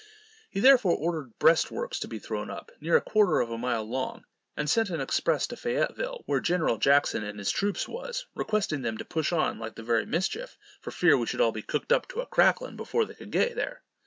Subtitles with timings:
[0.49, 4.25] He, therefore, ordered breastworks to be thrown up, near a quarter of a mile long,
[4.57, 8.97] and sent an express to Fayetteville, where General Jackson and his troops was, requesting them
[8.97, 12.07] to push on like the very mischief, for fear we should all be cooked up
[12.07, 13.83] to a cracklin before they could get there.